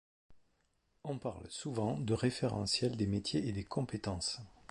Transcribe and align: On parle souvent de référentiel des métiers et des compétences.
On 1.03 1.19
parle 1.19 1.45
souvent 1.51 1.99
de 1.99 2.15
référentiel 2.15 2.97
des 2.97 3.05
métiers 3.05 3.47
et 3.47 3.51
des 3.51 3.65
compétences. 3.65 4.39